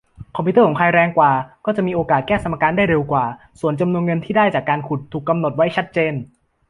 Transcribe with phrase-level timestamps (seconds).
[0.35, 1.31] คอมพิวเตอร์ของใครแรงกว่า
[1.65, 3.25] ก็จะมีโอกาสแก้สมการได้เร็วกว่า
[3.59, 6.13] ส่วนจำนวนเงินที่ได้จากการขุดถูกกำหนดไว้ชัดเจน